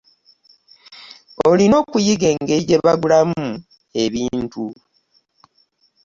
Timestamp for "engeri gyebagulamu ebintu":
2.33-4.65